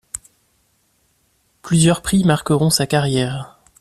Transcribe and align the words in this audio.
Plusieurs 1.61 2.01
prix 2.01 2.23
marqueront 2.23 2.71
sa 2.71 2.87
carrière. 2.87 3.59